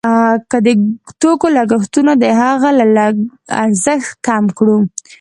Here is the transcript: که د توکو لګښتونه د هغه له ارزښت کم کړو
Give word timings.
که 0.51 0.57
د 0.65 0.67
توکو 1.21 1.47
لګښتونه 1.57 2.11
د 2.17 2.25
هغه 2.41 2.69
له 2.79 3.05
ارزښت 3.63 4.11
کم 4.27 4.43
کړو 4.57 4.77